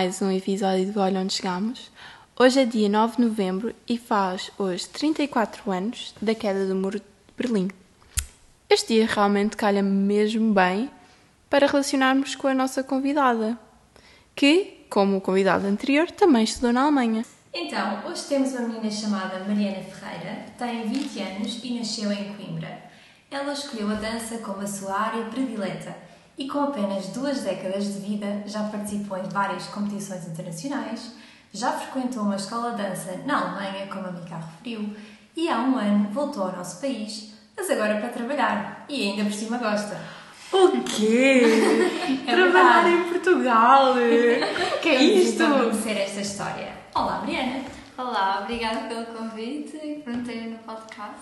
mais 0.00 0.22
um 0.22 0.30
episódio 0.30 0.90
do 0.94 0.98
Olha 0.98 1.20
Onde 1.20 1.34
Chegamos. 1.34 1.90
Hoje 2.34 2.60
é 2.60 2.64
dia 2.64 2.88
9 2.88 3.16
de 3.16 3.22
novembro 3.22 3.74
e 3.86 3.98
faz 3.98 4.50
hoje 4.56 4.88
34 4.88 5.70
anos 5.70 6.14
da 6.22 6.34
queda 6.34 6.66
do 6.66 6.74
Muro 6.74 6.98
de 6.98 7.04
Berlim. 7.36 7.68
Este 8.70 8.94
dia 8.94 9.06
realmente 9.06 9.58
calha 9.58 9.82
mesmo 9.82 10.54
bem 10.54 10.90
para 11.50 11.66
relacionarmos 11.66 12.34
com 12.34 12.48
a 12.48 12.54
nossa 12.54 12.82
convidada, 12.82 13.58
que, 14.34 14.86
como 14.88 15.18
o 15.18 15.20
convidado 15.20 15.66
anterior, 15.66 16.10
também 16.10 16.44
estudou 16.44 16.72
na 16.72 16.84
Alemanha. 16.84 17.22
Então, 17.52 18.02
hoje 18.06 18.24
temos 18.24 18.52
uma 18.52 18.68
menina 18.68 18.90
chamada 18.90 19.40
Mariana 19.40 19.82
Ferreira, 19.82 20.46
tem 20.56 20.88
20 20.88 21.20
anos 21.20 21.60
e 21.62 21.78
nasceu 21.78 22.10
em 22.10 22.32
Coimbra. 22.32 22.84
Ela 23.30 23.52
escolheu 23.52 23.90
a 23.90 23.94
dança 23.96 24.38
como 24.38 24.62
a 24.62 24.66
sua 24.66 24.98
área 24.98 25.26
predileta 25.26 25.94
e 26.38 26.48
com 26.48 26.60
apenas 26.64 27.06
duas 27.08 27.40
décadas 27.40 27.84
de 27.84 28.00
vida 28.00 28.42
já 28.46 28.62
participou 28.64 29.18
em 29.18 29.28
várias 29.28 29.66
competições 29.66 30.26
internacionais, 30.26 31.12
já 31.52 31.72
frequentou 31.72 32.22
uma 32.22 32.36
escola 32.36 32.72
de 32.72 32.82
dança 32.82 33.20
na 33.26 33.40
Alemanha, 33.40 33.86
como 33.88 34.06
a 34.06 34.12
Mica 34.12 34.36
referiu, 34.36 34.94
e 35.36 35.48
há 35.48 35.58
um 35.60 35.76
ano 35.76 36.08
voltou 36.12 36.44
ao 36.44 36.52
nosso 36.56 36.80
país, 36.80 37.32
mas 37.56 37.68
agora 37.70 37.98
para 37.98 38.08
trabalhar 38.08 38.84
e 38.88 39.10
ainda 39.10 39.24
por 39.24 39.32
cima 39.32 39.58
gosta. 39.58 40.00
O 40.52 40.82
quê? 40.82 41.42
É 42.26 42.34
Trabalhar 42.34 42.82
verdade. 42.82 42.88
em 42.90 43.04
Portugal? 43.12 43.94
que 44.82 44.88
é 44.88 45.02
isto? 45.02 45.38
Para 45.38 45.58
conhecer 45.64 45.96
esta 45.96 46.20
história. 46.20 46.72
Olá, 46.94 47.18
Mariana! 47.20 47.64
Olá, 47.96 48.40
obrigada 48.42 48.88
pelo 48.88 49.06
convite 49.06 49.76
e 49.76 50.00
por 50.02 50.12
me 50.12 50.22
terem 50.24 50.50
no 50.50 50.58
podcast 50.58 51.20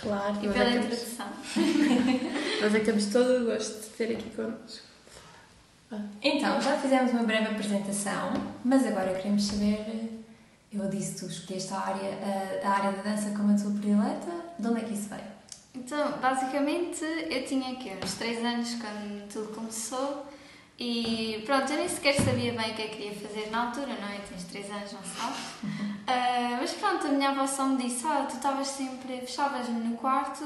Claro, 0.00 0.36
e 0.42 0.48
pela 0.48 0.64
é, 0.64 0.76
introdução. 0.76 1.26
nós 2.60 2.74
é 2.74 2.78
que 2.78 2.84
temos 2.84 3.06
todo 3.06 3.42
o 3.42 3.44
gosto 3.46 3.80
de 3.80 3.86
ter 3.96 4.12
aqui 4.12 4.30
connosco. 4.30 4.88
Então, 6.22 6.60
já 6.60 6.76
fizemos 6.76 7.12
uma 7.12 7.22
breve 7.22 7.46
apresentação, 7.46 8.32
mas 8.64 8.86
agora 8.86 9.14
queremos 9.14 9.44
saber. 9.44 10.22
Eu 10.70 10.86
disse 10.88 11.14
que 11.14 11.20
tu 11.20 11.26
escolheste 11.26 11.72
a 11.72 11.78
área, 11.78 12.62
a, 12.62 12.68
a 12.68 12.70
área 12.70 12.92
da 12.92 13.02
dança 13.02 13.30
como 13.30 13.54
a 13.54 13.56
tua 13.56 13.70
predileta, 13.70 14.30
de 14.58 14.66
onde 14.66 14.80
é 14.80 14.84
que 14.84 14.92
isso 14.92 15.08
veio? 15.08 15.38
Então, 15.74 16.18
basicamente, 16.18 17.02
eu 17.02 17.46
tinha 17.46 17.72
aqui 17.72 17.90
uns 18.02 18.14
3 18.14 18.44
anos 18.44 18.74
quando 18.74 19.28
tudo 19.32 19.54
começou 19.54 20.26
e 20.78 21.42
pronto, 21.46 21.72
eu 21.72 21.78
nem 21.78 21.88
sequer 21.88 22.14
sabia 22.14 22.52
bem 22.52 22.70
o 22.70 22.74
que 22.74 22.82
é 22.82 22.88
que 22.88 22.96
queria 22.96 23.14
fazer 23.14 23.50
na 23.50 23.66
altura, 23.66 23.86
não 23.86 24.08
é? 24.08 24.20
Tens 24.28 24.44
3 24.44 24.70
anos, 24.70 24.92
não 24.92 25.02
sabes? 25.02 25.38
Ah, 26.10 26.56
mas 26.60 26.72
pronto, 26.72 27.06
a 27.06 27.10
minha 27.10 27.30
avó 27.30 27.46
só 27.46 27.66
me 27.66 27.76
disse: 27.82 28.06
ah, 28.06 28.26
tu 28.28 28.36
estavas 28.36 28.66
sempre, 28.66 29.20
fechavas-me 29.20 29.78
no 29.88 29.96
quarto 29.96 30.44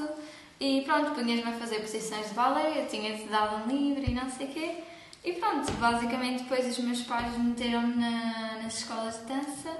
e 0.59 0.81
pronto, 0.81 1.11
punhas-me 1.11 1.49
a 1.51 1.57
fazer 1.57 1.79
posições 1.79 2.27
de 2.27 2.33
balé, 2.33 2.81
eu 2.83 2.87
tinha-te 2.87 3.23
dado 3.27 3.63
um 3.63 3.67
livro 3.67 4.03
e 4.09 4.13
não 4.13 4.29
sei 4.29 4.47
o 4.47 4.49
quê. 4.51 4.83
E 5.23 5.33
pronto, 5.33 5.71
basicamente 5.73 6.43
depois 6.43 6.67
os 6.77 6.83
meus 6.83 7.01
pais 7.03 7.37
meteram-me 7.37 7.95
na, 7.95 8.57
nas 8.61 8.79
escolas 8.79 9.19
de 9.19 9.25
dança 9.25 9.71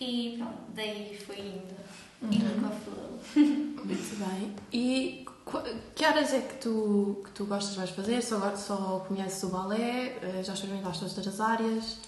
e 0.00 0.36
pronto, 0.38 0.58
daí 0.74 1.18
fui 1.26 1.38
indo. 1.38 1.76
E 2.22 2.38
nunca 2.38 2.70
fui. 2.76 3.44
Muito 3.84 4.16
bem. 4.24 4.54
E 4.72 5.24
qu- 5.44 5.62
que 5.94 6.04
horas 6.04 6.32
é 6.32 6.40
que 6.40 6.54
tu, 6.56 7.20
que 7.24 7.30
tu 7.32 7.44
gostas 7.46 7.76
mais 7.76 7.90
de 7.90 7.96
fazer? 7.96 8.22
Só, 8.22 8.56
só 8.56 9.04
conheces 9.06 9.42
o 9.42 9.48
balé? 9.48 10.16
Eh, 10.22 10.42
Já 10.42 10.52
experimentaste 10.54 11.04
as 11.04 11.16
outras 11.16 11.40
áreas? 11.40 11.98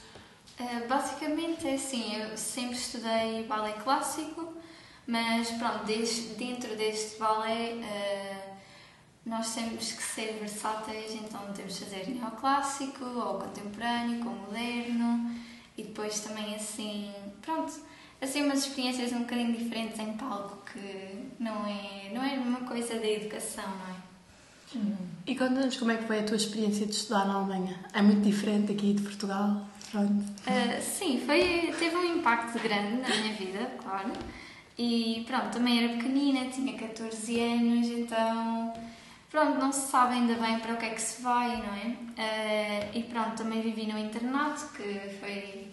Uh, 0.63 0.87
basicamente 0.87 1.67
é 1.67 1.75
assim, 1.75 2.15
eu 2.15 2.37
sempre 2.37 2.77
estudei 2.77 3.45
balé 3.49 3.73
clássico, 3.73 4.55
mas 5.07 5.51
pronto, 5.53 5.85
desde, 5.85 6.35
dentro 6.35 6.77
deste 6.77 7.19
balé 7.19 7.73
uh, 7.75 8.53
nós 9.27 9.55
temos 9.55 9.93
que 9.93 10.03
ser 10.03 10.39
versáteis, 10.39 11.13
então 11.15 11.53
temos 11.53 11.75
de 11.75 11.85
fazer 11.85 12.09
neoclássico, 12.11 13.05
ou 13.05 13.41
contemporâneo, 13.41 14.25
ou 14.25 14.35
moderno, 14.35 15.35
e 15.77 15.83
depois 15.83 16.21
também 16.21 16.55
assim, 16.55 17.13
pronto, 17.41 17.73
assim 18.21 18.45
umas 18.45 18.61
experiências 18.61 19.13
um 19.13 19.21
bocadinho 19.21 19.57
diferentes 19.57 19.99
em 19.99 20.13
palco 20.13 20.59
que 20.73 21.33
não 21.41 21.67
é, 21.67 22.13
não 22.15 22.23
é 22.23 22.35
uma 22.35 22.61
coisa 22.61 22.95
da 23.01 23.09
educação, 23.09 23.65
não 23.67 23.95
é? 23.95 24.13
E 25.27 25.37
conta-nos 25.37 25.77
como 25.77 25.91
é 25.91 25.97
que 25.97 26.05
foi 26.05 26.21
a 26.21 26.25
tua 26.25 26.37
experiência 26.37 26.87
de 26.87 26.93
estudar 26.93 27.27
na 27.27 27.35
Alemanha? 27.35 27.79
É 27.93 28.01
muito 28.01 28.23
diferente 28.23 28.73
aqui 28.73 28.95
de 28.95 29.03
Portugal? 29.03 29.67
Pronto. 29.93 30.25
Uh, 30.25 30.81
sim, 30.81 31.23
foi, 31.25 31.73
teve 31.79 31.95
um 31.95 32.17
impacto 32.17 32.59
grande 32.59 33.03
na 33.03 33.09
minha 33.09 33.35
vida, 33.35 33.71
claro. 33.83 34.11
E 34.79 35.23
pronto, 35.27 35.51
também 35.51 35.85
era 35.85 35.93
pequenina, 35.93 36.51
tinha 36.51 36.77
14 36.79 37.41
anos, 37.41 37.87
então 37.89 38.73
pronto, 39.31 39.59
não 39.59 39.71
se 39.71 39.91
sabe 39.91 40.15
ainda 40.15 40.35
bem 40.35 40.59
para 40.61 40.73
o 40.73 40.77
que 40.79 40.87
é 40.87 40.91
que 40.91 41.01
se 41.01 41.21
vai, 41.21 41.57
não 41.59 41.75
é? 41.75 41.89
Uh, 41.89 42.99
e 42.99 43.03
pronto, 43.03 43.37
também 43.37 43.61
vivi 43.61 43.87
no 43.87 43.99
internato, 43.99 44.67
que 44.75 44.99
foi, 45.21 45.71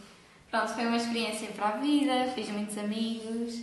pronto, 0.52 0.74
foi 0.74 0.86
uma 0.86 0.98
experiência 0.98 1.48
para 1.50 1.70
a 1.70 1.72
vida, 1.78 2.30
fiz 2.36 2.50
muitos 2.50 2.78
amigos 2.78 3.62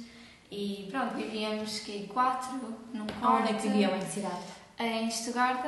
e 0.51 0.89
pronto, 0.91 1.17
vivíamos 1.17 1.81
que 1.81 2.07
quatro 2.07 2.75
num 2.95 3.07
quarto 3.21 3.43
Onde 3.43 3.53
é 3.53 3.55
que 3.55 3.69
viviam? 3.69 3.95
Em 3.95 3.99
que 3.99 4.07
cidade? 4.07 4.57
em 4.79 5.11
Stuttgart 5.11 5.65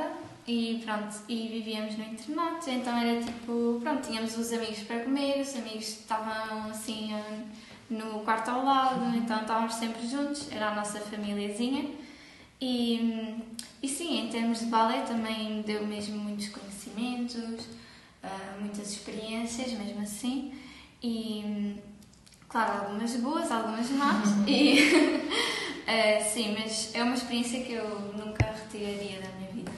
e 0.48 0.80
pronto, 0.82 1.14
e 1.28 1.46
vivíamos 1.48 1.98
no 1.98 2.04
internato, 2.04 2.70
então 2.70 2.96
era 2.96 3.22
tipo, 3.22 3.78
pronto, 3.82 4.08
tínhamos 4.08 4.34
os 4.38 4.50
amigos 4.50 4.78
para 4.78 5.00
comer, 5.00 5.42
os 5.42 5.54
amigos 5.54 5.88
estavam 5.88 6.70
assim 6.70 7.10
no 7.90 8.20
quarto 8.20 8.50
ao 8.50 8.64
lado, 8.64 9.14
então 9.14 9.42
estávamos 9.42 9.74
sempre 9.74 10.06
juntos, 10.08 10.50
era 10.50 10.70
a 10.70 10.74
nossa 10.74 11.00
famíliazinha. 11.00 11.90
E, 12.60 13.36
e 13.82 13.88
sim, 13.88 14.26
em 14.26 14.28
termos 14.30 14.60
de 14.60 14.66
balé 14.66 15.02
também 15.02 15.56
me 15.56 15.62
deu 15.62 15.86
mesmo 15.86 16.18
muitos 16.18 16.48
conhecimentos, 16.48 17.66
ah, 18.22 18.56
muitas 18.58 18.90
experiências 18.90 19.72
mesmo 19.72 20.02
assim. 20.02 20.54
E 21.02 21.76
claro, 22.48 22.86
algumas 22.86 23.14
boas, 23.16 23.52
algumas 23.52 23.90
más 23.90 24.28
e 24.46 24.78
eh, 25.86 26.20
sim, 26.32 26.56
mas 26.58 26.94
é 26.94 27.02
uma 27.02 27.14
experiência 27.14 27.62
que 27.62 27.72
eu 27.74 28.12
nunca 28.16 28.46
retiraria 28.46 29.20
da 29.20 29.28
minha 29.38 29.52
vida. 29.52 29.77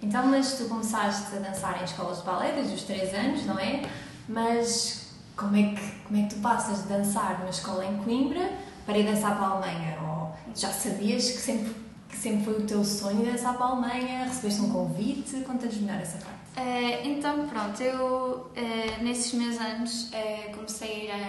Então, 0.00 0.26
mas 0.26 0.56
tu 0.56 0.64
começaste 0.66 1.36
a 1.36 1.40
dançar 1.40 1.80
em 1.80 1.84
escolas 1.84 2.18
de 2.18 2.24
balé 2.24 2.52
desde 2.52 2.74
os 2.74 2.82
3 2.82 3.14
anos, 3.14 3.46
não 3.46 3.58
é? 3.58 3.82
Mas 4.28 5.12
como 5.36 5.56
é 5.56 5.74
que, 5.74 5.90
como 6.06 6.20
é 6.20 6.22
que 6.26 6.34
tu 6.34 6.40
passas 6.40 6.82
de 6.82 6.88
dançar 6.88 7.38
numa 7.38 7.50
escola 7.50 7.84
em 7.84 7.96
Coimbra 7.98 8.50
para 8.86 8.98
ir 8.98 9.04
dançar 9.04 9.36
para 9.36 9.46
a 9.46 9.50
Alemanha? 9.50 9.98
Ou 10.02 10.34
já 10.54 10.72
sabias 10.72 11.30
que 11.30 11.38
sempre, 11.38 11.74
que 12.08 12.16
sempre 12.16 12.44
foi 12.44 12.62
o 12.62 12.66
teu 12.66 12.84
sonho 12.84 13.24
dançar 13.24 13.54
para 13.56 13.66
a 13.66 13.68
Alemanha? 13.70 14.24
Recebeste 14.24 14.60
um 14.60 14.72
convite? 14.72 15.40
Conta-nos 15.40 15.76
melhor 15.76 16.00
essa 16.00 16.18
parte. 16.18 16.38
Eh, 16.56 17.06
então, 17.06 17.46
pronto, 17.48 17.80
eu 17.80 18.50
eh, 18.56 18.98
nesses 19.00 19.32
meus 19.34 19.60
anos 19.60 20.12
eh, 20.12 20.50
comecei 20.52 21.08
a 21.10 21.16
ir 21.16 21.22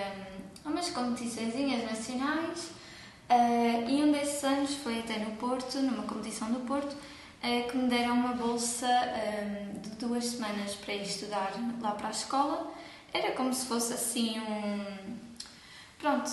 a, 0.66 0.70
umas 0.70 0.90
competições 0.90 1.54
nacionais 1.84 2.72
e 3.88 4.02
um 4.02 4.12
desses 4.12 4.44
anos 4.44 4.74
foi 4.74 5.00
até 5.00 5.20
no 5.20 5.36
Porto, 5.36 5.78
numa 5.78 6.02
competição 6.04 6.52
do 6.52 6.62
Porto, 6.62 6.96
que 7.70 7.78
me 7.78 7.88
deram 7.88 8.16
uma 8.16 8.34
bolsa 8.34 8.88
eh, 8.88 9.72
de 9.82 9.90
duas 9.92 10.26
semanas 10.26 10.76
para 10.76 10.94
ir 10.94 11.04
estudar 11.04 11.54
lá 11.82 11.92
para 11.92 12.08
a 12.08 12.12
escola. 12.12 12.74
Era 13.14 13.32
como 13.32 13.54
se 13.54 13.66
fosse 13.66 13.94
assim 13.94 14.40
um. 14.40 15.18
Pronto, 15.98 16.30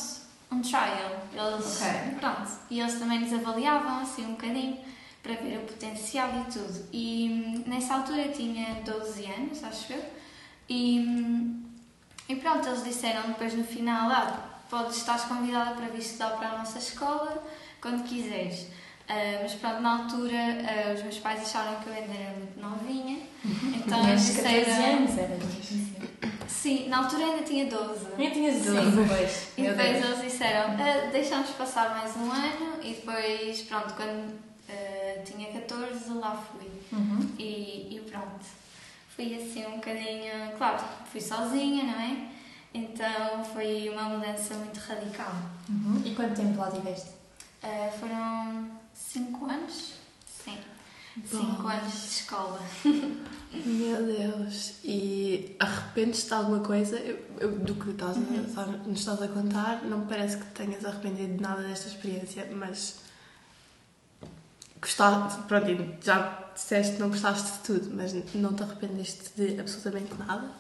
um 0.51 0.61
trial. 0.61 1.27
Eles, 1.33 1.83
Ok. 1.83 2.19
Pronto, 2.21 2.51
e 2.71 2.81
eles 2.81 2.99
também 2.99 3.21
nos 3.21 3.33
avaliavam 3.33 4.01
assim 4.01 4.27
um 4.27 4.33
bocadinho 4.33 4.79
para 5.23 5.35
ver 5.35 5.59
o 5.59 5.63
potencial 5.63 6.29
e 6.41 6.53
tudo. 6.53 6.89
E 6.93 7.29
hum, 7.29 7.65
nessa 7.67 7.95
altura 7.95 8.23
eu 8.23 8.33
tinha 8.33 8.81
12 8.85 9.27
anos, 9.27 9.65
acho 9.65 9.93
eu, 9.93 10.05
e, 10.69 11.01
hum, 11.01 11.65
e 12.29 12.37
pronto, 12.37 12.69
eles 12.69 12.85
disseram 12.85 13.29
depois 13.29 13.55
no 13.55 13.65
final: 13.65 14.11
ah, 14.11 14.61
podes 14.69 14.97
estar 14.99 15.29
convidada 15.29 15.75
para 15.75 15.87
vir 15.89 15.99
estudar 16.01 16.31
para 16.37 16.51
a 16.51 16.59
nossa 16.59 16.79
escola 16.79 17.45
quando 17.81 18.05
quiseres. 18.05 18.67
Ah, 19.09 19.39
mas 19.43 19.55
pronto, 19.55 19.81
na 19.81 20.03
altura 20.03 20.37
ah, 20.37 20.93
os 20.95 21.03
meus 21.03 21.19
pais 21.19 21.41
acharam 21.43 21.81
que 21.81 21.89
eu 21.89 21.93
ainda 21.95 22.13
era 22.13 22.37
muito 22.37 22.59
novinha, 22.61 23.21
então 23.77 24.09
eles 24.09 24.25
Tinhas 24.25 24.37
14 24.43 24.65
disseram. 24.65 24.97
anos, 24.99 25.19
era. 25.19 25.39
Sim, 26.49 26.89
na 26.89 26.99
altura 26.99 27.25
ainda 27.25 27.43
tinha 27.45 27.67
12. 27.67 28.07
Nem 28.19 28.31
tinhas 28.31 28.57
Sim. 28.57 28.75
12, 28.75 29.09
pois. 29.09 29.49
E 29.57 29.63
depois 29.63 29.93
Deus. 29.93 30.05
eles 30.21 30.33
disseram, 30.33 30.71
"Ah, 30.73 31.09
deixamos 31.13 31.51
passar 31.51 31.91
mais 31.91 32.17
um 32.17 32.31
ano 32.31 32.83
e 32.83 32.95
depois, 32.95 33.63
pronto, 33.63 33.95
quando 33.95 34.35
ah, 34.69 35.23
tinha 35.25 35.53
14 35.53 36.13
lá 36.15 36.37
fui. 36.37 36.69
Uhum. 36.93 37.29
E, 37.39 37.97
e 37.97 38.01
pronto, 38.11 38.45
fui 39.15 39.37
assim 39.37 39.67
um 39.67 39.77
bocadinho, 39.77 40.51
claro, 40.59 40.83
fui 41.13 41.21
sozinha, 41.21 41.85
não 41.85 42.01
é? 42.01 42.17
Então 42.75 43.45
foi 43.45 43.89
uma 43.89 44.03
mudança 44.05 44.55
muito 44.55 44.79
radical. 44.81 45.33
Uhum. 45.69 46.03
E 46.05 46.15
quanto 46.15 46.35
tempo 46.35 46.59
lá 46.59 46.71
tiveste? 46.71 47.11
Foram 47.99 48.69
5 48.97 49.47
anos? 49.47 49.93
Sim, 50.45 50.59
5 51.31 51.63
Bom. 51.63 51.69
anos 51.69 51.93
de 51.93 51.99
escola. 52.09 52.61
Meu 53.65 54.05
Deus. 54.05 54.75
E 54.85 55.57
arrependes-te 55.59 56.29
de 56.29 56.35
alguma 56.35 56.61
coisa? 56.61 56.99
Eu- 56.99 57.25
eu- 57.41 57.59
do 57.59 57.75
que 57.75 57.91
estás 57.91 58.17
a, 58.17 58.21
estás- 58.21 58.87
nos 58.87 58.99
estás 59.01 59.23
a 59.23 59.29
contar, 59.29 59.85
não 59.85 59.99
me 60.01 60.07
parece 60.07 60.37
que 60.39 60.45
te 60.47 60.51
tenhas 60.53 60.85
arrependido 60.85 61.35
de 61.37 61.41
nada 61.43 61.63
desta 61.63 61.89
experiência, 61.89 62.49
mas 62.55 62.97
gostaste, 64.81 65.43
pronto, 65.43 65.67
já 66.05 66.51
disseste 66.55 66.95
que 66.97 67.01
não 67.01 67.09
gostaste 67.09 67.53
de 67.53 67.59
tudo, 67.61 67.91
mas 67.95 68.13
não 68.35 68.55
te 68.55 68.63
arrependeste 68.63 69.31
de 69.37 69.61
absolutamente 69.61 70.15
nada? 70.15 70.51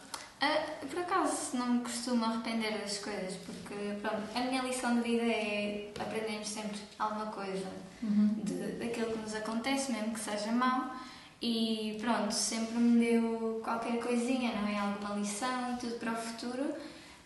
Uh, 0.43 0.87
por 0.87 0.99
acaso 0.99 1.57
não 1.57 1.67
me 1.67 1.81
costumo 1.81 2.25
arrepender 2.25 2.79
das 2.79 2.99
coisas, 2.99 3.35
porque 3.37 3.75
pronto, 4.03 4.23
a 4.35 4.41
minha 4.41 4.63
lição 4.63 4.95
de 4.97 5.01
vida 5.01 5.25
é 5.25 5.91
aprendermos 5.99 6.49
sempre 6.49 6.79
alguma 6.99 7.27
coisa 7.27 7.67
Uhum. 8.03 8.29
de, 8.45 8.73
daquilo 8.73 9.13
que 9.13 9.19
nos 9.19 9.35
acontece, 9.35 9.91
mesmo 9.91 10.13
que 10.13 10.21
seja 10.21 10.53
mau, 10.53 10.95
e 11.41 11.97
pronto, 12.01 12.31
sempre 12.33 12.77
me 12.77 13.01
deu 13.05 13.61
qualquer 13.65 13.99
coisinha, 14.01 14.53
não 14.61 14.69
é? 14.69 14.79
Alguma 14.79 15.15
lição 15.15 15.77
tudo 15.81 15.95
para 15.99 16.13
o 16.13 16.17
futuro, 16.17 16.75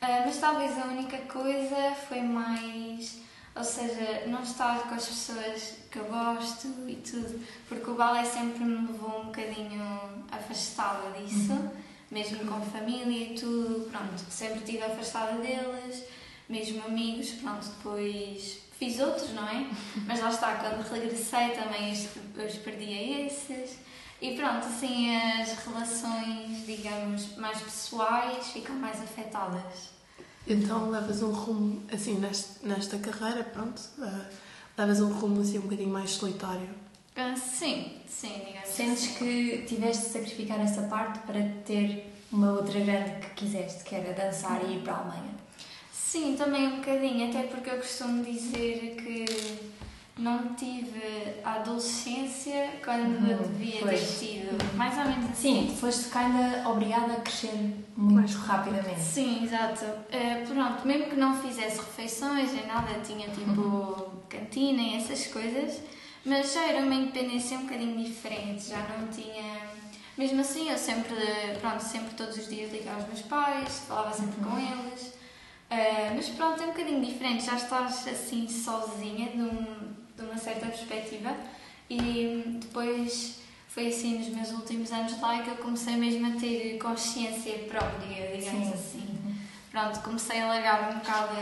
Uh, 0.03 0.25
mas 0.25 0.39
talvez 0.39 0.79
a 0.79 0.87
única 0.87 1.19
coisa 1.31 1.95
foi 2.09 2.23
mais. 2.23 3.19
Ou 3.55 3.63
seja, 3.63 4.23
não 4.29 4.43
estar 4.43 4.89
com 4.89 4.95
as 4.95 5.05
pessoas 5.07 5.75
que 5.91 5.99
eu 5.99 6.05
gosto 6.07 6.69
e 6.89 6.97
tudo, 6.97 7.39
porque 7.69 7.91
o 7.91 7.95
balé 7.97 8.25
sempre 8.25 8.65
me 8.65 8.87
levou 8.91 9.21
um 9.21 9.25
bocadinho 9.27 10.01
afastada 10.33 11.11
disso, 11.19 11.53
mesmo 12.11 12.45
com 12.47 12.61
família 12.61 13.33
e 13.33 13.35
tudo, 13.35 13.89
pronto, 13.91 14.19
sempre 14.29 14.59
estive 14.59 14.83
afastada 14.83 15.41
deles, 15.41 16.05
mesmo 16.49 16.85
amigos, 16.85 17.31
pronto, 17.33 17.67
depois 17.67 18.59
fiz 18.79 18.99
outros, 18.99 19.31
não 19.33 19.49
é? 19.49 19.71
Mas 20.07 20.21
lá 20.21 20.31
está, 20.31 20.57
quando 20.57 20.83
regressei 20.91 21.51
também 21.51 21.93
os, 21.93 22.57
perdi 22.59 22.93
a 22.93 23.27
esses. 23.27 23.79
E 24.21 24.37
pronto, 24.37 24.67
assim 24.67 25.17
as 25.17 25.53
relações, 25.65 26.67
digamos, 26.67 27.37
mais 27.37 27.61
pessoais 27.63 28.49
ficam 28.49 28.77
mais 28.77 29.01
afetadas. 29.01 29.91
Então 30.47 30.91
levas 30.91 31.23
um 31.23 31.31
rumo, 31.31 31.83
assim, 31.93 32.19
neste, 32.19 32.67
nesta 32.67 32.99
carreira, 32.99 33.45
pronto, 33.45 33.81
eh, 34.03 34.31
levas 34.77 35.01
um 35.01 35.13
rumo 35.13 35.41
assim 35.41 35.59
um 35.59 35.63
bocadinho 35.63 35.91
mais 35.91 36.11
solitário. 36.11 36.69
Ah, 37.17 37.35
sim, 37.37 37.93
sim, 38.07 38.33
digamos. 38.47 38.69
Sentes 38.69 39.05
assim. 39.05 39.15
que 39.15 39.65
tiveste 39.67 40.07
de 40.07 40.09
sacrificar 40.13 40.61
essa 40.61 40.83
parte 40.83 41.19
para 41.21 41.41
ter 41.67 42.11
uma 42.33 42.53
outra 42.53 42.79
grande 42.81 43.13
que 43.21 43.31
quiseste, 43.45 43.85
que 43.85 43.95
era 43.95 44.13
dançar 44.13 44.61
e 44.65 44.77
ir 44.77 44.81
para 44.83 44.95
a 44.95 44.97
Alemanha? 44.99 45.31
Sim, 45.93 46.35
também 46.37 46.67
um 46.67 46.77
bocadinho, 46.77 47.29
até 47.29 47.43
porque 47.45 47.71
eu 47.71 47.77
costumo 47.77 48.25
dizer 48.25 48.97
que 48.97 49.71
não 50.19 50.55
tive 50.55 51.01
a 51.45 51.55
adolescência 51.55 52.71
quando 52.85 53.23
Uhum, 53.25 53.31
eu 53.31 53.39
devia 53.49 53.73
ter 53.73 53.81
pois. 53.81 54.19
tido. 54.21 54.77
Mais 54.77 54.97
ou 54.99 55.05
menos 55.05 55.31
assim. 55.31 55.69
Sim, 55.69 55.77
foste 55.77 56.17
ainda 56.17 56.69
obrigada 56.69 57.13
a 57.15 57.21
crescer 57.21 57.53
muito 57.97 58.15
Mais 58.15 58.35
rapidamente. 58.35 59.01
Sim, 59.01 59.45
exato. 59.45 59.85
Eh, 60.11 60.45
pronto, 60.47 60.87
mesmo 60.87 61.07
que 61.11 61.17
não 61.17 61.41
fizesse 61.41 61.79
refeições 61.79 62.53
nem 62.53 62.67
nada, 62.67 63.01
tinha 63.05 63.29
tipo 63.29 64.11
cantina 64.29 64.83
e 64.83 64.97
essas 64.97 65.27
coisas, 65.29 65.81
mas 66.25 66.53
já 66.53 66.63
era 66.67 66.85
uma 66.85 66.95
independência 66.95 67.59
um 67.59 67.63
bocadinho 67.63 67.97
diferente, 68.05 68.69
já 68.69 68.79
não 68.89 69.09
tinha. 69.09 69.61
Mesmo 70.19 70.41
assim, 70.41 70.69
eu 70.71 70.77
sempre, 70.77 71.15
pronto, 71.61 71.81
sempre 71.83 72.15
todos 72.15 72.37
os 72.37 72.49
dias 72.49 72.71
ligava 72.73 72.99
aos 73.01 73.07
meus 73.07 73.23
pais, 73.23 73.85
falava 73.89 74.13
sempre 74.15 74.37
com 74.45 74.59
eles, 74.59 75.13
Eh, 75.71 76.11
mas 76.17 76.29
pronto, 76.31 76.61
é 76.61 76.67
um 76.67 76.71
bocadinho 76.71 77.01
diferente, 77.01 77.45
já 77.47 77.55
estás 77.55 78.05
assim 78.09 78.49
sozinha 78.49 79.29
de, 79.31 79.41
um, 79.41 79.95
de 80.17 80.23
uma 80.25 80.37
certa 80.37 80.67
perspectiva 80.67 81.33
e 81.89 82.59
depois 82.61 83.39
foi 83.69 83.87
assim 83.87 84.19
nos 84.19 84.29
meus 84.31 84.51
últimos 84.51 84.91
anos 84.91 85.21
lá 85.21 85.41
que 85.45 85.49
eu 85.49 85.55
comecei 85.59 85.95
mesmo 85.95 86.27
a 86.27 86.41
ter 86.41 86.77
consciência 86.79 87.57
própria, 87.69 88.37
digamos 88.37 88.67
Sim. 88.67 88.73
assim. 88.75 89.20
Pronto, 89.71 90.01
comecei 90.01 90.41
a 90.41 90.47
largar 90.49 90.91
um 90.91 90.99
bocado 90.99 91.33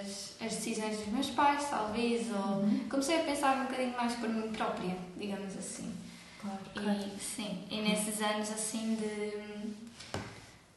as, 0.00 0.36
as 0.40 0.54
decisões 0.56 0.98
dos 0.98 1.06
meus 1.06 1.30
pais, 1.30 1.66
talvez, 1.70 2.26
ou 2.30 2.68
comecei 2.90 3.20
a 3.20 3.24
pensar 3.24 3.56
um 3.56 3.64
bocadinho 3.64 3.96
mais 3.96 4.14
por 4.14 4.28
mim 4.28 4.52
própria, 4.52 4.96
digamos 5.16 5.56
assim. 5.56 5.94
Claro, 6.40 6.58
claro. 6.74 6.98
E 7.16 7.20
sim, 7.20 7.64
e 7.70 7.80
nesses 7.80 8.20
anos 8.20 8.50
assim 8.50 8.94
de. 8.96 9.78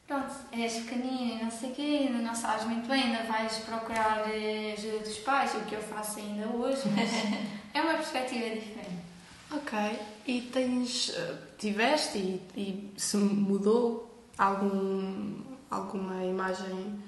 Pronto, 0.06 0.34
és 0.52 0.74
pequenina 0.74 1.40
e 1.40 1.44
não 1.44 1.50
sei 1.50 1.70
o 1.70 1.74
quê, 1.74 2.06
ainda 2.06 2.18
não 2.18 2.34
sabes 2.34 2.64
muito 2.66 2.86
bem, 2.88 3.02
ainda 3.02 3.22
vais 3.24 3.58
procurar 3.58 4.28
eh, 4.28 4.74
ajuda 4.76 4.98
dos 4.98 5.18
pais, 5.18 5.54
o 5.54 5.60
que 5.60 5.74
eu 5.74 5.82
faço 5.82 6.18
ainda 6.18 6.48
hoje, 6.48 6.82
mas 6.94 7.10
é 7.72 7.80
uma 7.80 7.94
perspectiva 7.94 8.54
diferente. 8.54 9.02
Ok. 9.50 9.78
E 10.26 10.40
tens, 10.52 11.10
eh, 11.10 11.34
tiveste 11.58 12.18
e, 12.18 12.42
e 12.56 12.92
se 12.96 13.16
mudou 13.16 14.26
algum, 14.36 15.34
alguma 15.76 16.22
imagem, 16.24 16.98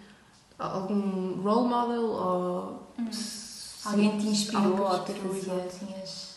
algum 0.58 1.43
role 1.43 1.69
model 1.69 2.02
ou 2.06 2.82
se- 3.12 3.55
Alguém 3.87 4.16
te 4.19 4.26
inspirou 4.28 4.81
ou 4.81 4.99
te 5.05 5.12
fazia, 5.12 5.69
tinhas, 5.78 6.37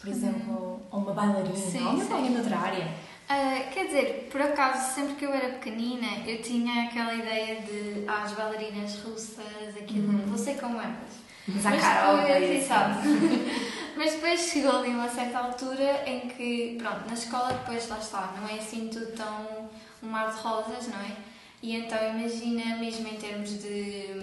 por 0.00 0.08
exemplo, 0.08 0.80
ou 0.90 1.00
uma 1.00 1.12
bailarina, 1.12 1.54
Sim, 1.54 1.86
ou 1.86 2.00
sim. 2.00 2.12
alguém 2.12 2.32
de 2.32 2.38
outra 2.38 2.58
área? 2.58 2.94
Ah, 3.28 3.60
quer 3.70 3.86
dizer, 3.88 4.28
por 4.32 4.40
acaso, 4.40 4.94
sempre 4.94 5.16
que 5.16 5.26
eu 5.26 5.32
era 5.34 5.50
pequenina, 5.50 6.06
eu 6.26 6.40
tinha 6.40 6.84
aquela 6.84 7.12
ideia 7.14 7.60
de 7.60 8.04
ah, 8.08 8.22
as 8.22 8.32
bailarinas 8.32 9.00
russas, 9.02 9.76
aquilo, 9.78 10.08
Uhum. 10.14 10.26
vou 10.28 10.38
ser 10.38 10.58
como 10.58 10.80
elas. 10.80 11.18
Mas 11.46 11.66
à 11.66 11.70
Mas 11.70 11.82
cara, 11.82 12.16
depois. 12.22 12.68
Mas 13.98 14.12
depois 14.12 14.40
chegou 14.40 14.78
ali 14.78 14.90
uma 14.90 15.08
certa 15.08 15.38
altura 15.40 16.08
em 16.08 16.20
que, 16.28 16.78
pronto, 16.80 17.06
na 17.06 17.14
escola 17.14 17.48
depois 17.52 17.86
lá 17.88 17.98
está, 17.98 18.32
não 18.40 18.48
é 18.48 18.54
assim 18.60 18.88
tudo 18.88 19.12
tão 19.12 19.68
um 20.02 20.06
mar 20.08 20.30
de 20.32 20.40
rosas, 20.40 20.86
não 20.88 21.00
é? 21.00 21.16
E 21.62 21.76
então 21.76 21.98
imagina, 22.16 22.76
mesmo 22.76 23.08
em 23.08 23.16
termos 23.16 23.50
de, 23.62 24.22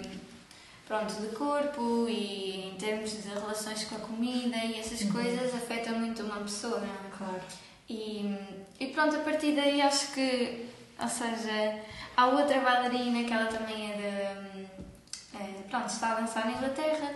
pronto, 0.88 1.12
de 1.20 1.28
corpo 1.36 2.06
e 2.08 2.70
em 2.72 2.76
termos 2.78 3.10
de 3.22 3.28
relações 3.28 3.84
com 3.84 3.96
a 3.96 3.98
comida 4.00 4.56
e 4.56 4.78
essas 4.80 5.02
Uhum. 5.02 5.12
coisas 5.12 5.54
afetam 5.54 5.98
muito 5.98 6.22
uma 6.22 6.36
pessoa, 6.40 6.80
não 6.80 6.86
é? 6.86 7.10
Claro. 7.16 7.42
E, 7.88 8.34
e 8.80 8.86
pronto, 8.88 9.16
a 9.16 9.20
partir 9.20 9.54
daí 9.54 9.80
acho 9.82 10.12
que, 10.12 10.66
ou 11.00 11.08
seja, 11.08 11.78
há 12.16 12.26
outra 12.26 12.58
bailarina 12.60 13.22
que 13.24 13.32
ela 13.32 13.46
também 13.46 13.92
é 13.92 13.96
de. 13.96 15.36
eh, 15.38 15.62
pronto, 15.70 15.86
está 15.88 16.12
a 16.12 16.20
dançar 16.20 16.46
na 16.46 16.52
Inglaterra 16.52 17.14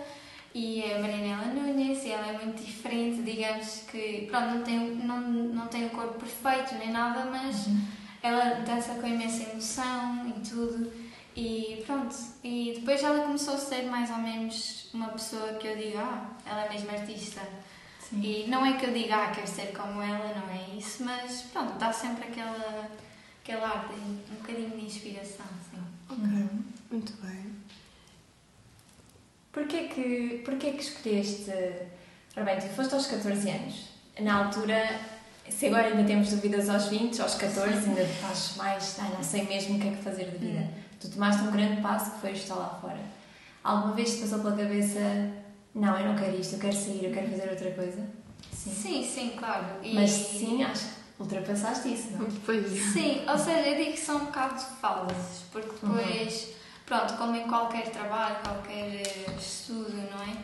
e 0.53 0.81
é 0.83 0.97
a 0.97 0.99
Marinela 0.99 1.45
Nunes 1.45 2.03
e 2.05 2.11
ela 2.11 2.27
é 2.27 2.33
muito 2.33 2.61
diferente, 2.63 3.21
digamos 3.23 3.83
que, 3.91 4.27
pronto, 4.29 4.47
não 4.55 4.63
tem, 4.63 4.77
não, 4.79 5.19
não 5.19 5.67
tem 5.67 5.87
o 5.87 5.89
corpo 5.89 6.19
perfeito 6.19 6.75
nem 6.75 6.91
nada, 6.91 7.25
mas 7.25 7.65
ela 8.23 8.55
dança 8.61 8.95
com 8.95 9.07
imensa 9.07 9.43
emoção 9.49 10.27
e 10.29 10.47
tudo. 10.47 10.91
E 11.35 11.83
pronto, 11.85 12.15
e 12.43 12.73
depois 12.75 13.01
ela 13.01 13.23
começou 13.23 13.53
a 13.53 13.57
ser 13.57 13.83
mais 13.83 14.09
ou 14.09 14.17
menos 14.17 14.89
uma 14.93 15.07
pessoa 15.09 15.53
que 15.53 15.67
eu 15.67 15.77
digo, 15.77 15.97
ah, 15.97 16.29
ela 16.45 16.65
é 16.65 16.69
mesmo 16.69 16.91
artista. 16.91 17.41
Sim. 17.99 18.21
E 18.21 18.47
não 18.49 18.65
é 18.65 18.73
que 18.77 18.85
eu 18.85 18.93
diga, 18.93 19.15
ah, 19.15 19.31
quero 19.31 19.47
ser 19.47 19.71
como 19.71 20.01
ela, 20.01 20.35
não 20.35 20.49
é 20.53 20.77
isso, 20.77 21.03
mas 21.05 21.43
pronto, 21.53 21.73
dá 21.79 21.93
sempre 21.93 22.25
aquela, 22.25 22.89
aquela 23.41 23.67
arte, 23.69 23.93
um 23.93 24.35
bocadinho 24.41 24.71
de 24.71 24.85
inspiração, 24.85 25.45
sim. 25.71 25.79
Ok, 26.09 26.17
Uhum. 26.23 26.63
muito 26.91 27.13
bem. 27.21 27.55
Porquê 29.51 29.87
que, 29.87 30.41
porquê 30.45 30.71
que 30.71 30.81
escolheste... 30.83 31.51
Ora 32.35 32.45
bem, 32.45 32.59
tu 32.59 32.67
foste 32.75 32.93
aos 32.93 33.07
14 33.07 33.49
anos. 33.49 33.89
Na 34.19 34.45
altura, 34.45 34.99
se 35.51 35.67
agora 35.67 35.87
ainda 35.87 36.03
temos 36.03 36.29
dúvidas 36.29 36.69
aos 36.69 36.87
20, 36.87 37.21
aos 37.21 37.35
14 37.35 37.89
ainda 37.89 38.01
estás 38.01 38.53
mais... 38.57 38.97
Ah, 38.99 39.09
não 39.15 39.23
sei 39.23 39.43
mesmo 39.43 39.77
o 39.77 39.79
que 39.79 39.87
é 39.87 39.91
que 39.91 40.03
fazer 40.03 40.25
de 40.31 40.37
vida. 40.37 40.67
Tu 40.99 41.09
tomaste 41.09 41.41
um 41.43 41.51
grande 41.51 41.81
passo 41.81 42.11
que 42.11 42.19
foi 42.21 42.31
estar 42.31 42.55
lá 42.55 42.77
fora. 42.81 42.99
Alguma 43.63 43.93
vez 43.93 44.15
te 44.15 44.21
passou 44.21 44.39
pela 44.39 44.55
cabeça 44.55 44.99
não, 45.73 45.97
eu 45.97 46.07
não 46.07 46.15
quero 46.15 46.37
isto, 46.39 46.53
eu 46.55 46.59
quero 46.59 46.75
sair, 46.75 47.05
eu 47.05 47.11
quero 47.13 47.29
fazer 47.29 47.49
outra 47.49 47.71
coisa? 47.71 48.01
Sim, 48.53 49.03
sim, 49.07 49.33
claro. 49.37 49.65
E- 49.81 49.93
Mas 49.95 50.09
sim, 50.11 50.63
acho 50.63 50.85
que 50.85 50.91
ultrapassaste 51.21 51.93
isso, 51.93 52.11
não? 52.11 52.25
Depois, 52.29 52.67
Sim, 52.93 53.21
ou 53.27 53.37
seja, 53.37 53.69
eu 53.69 53.77
digo 53.77 53.91
que 53.93 53.99
são 53.99 54.17
um 54.17 54.25
bocado 54.25 54.55
de 54.55 54.65
fases, 54.81 55.43
porque 55.51 55.69
depois, 55.69 56.49
pronto, 56.85 57.13
como 57.17 57.35
em 57.35 57.47
qualquer 57.47 57.89
trabalho, 57.89 58.35
qualquer 58.43 58.95
eh, 59.01 59.25
estudo, 59.39 59.93
não 60.11 60.21
é? 60.21 60.35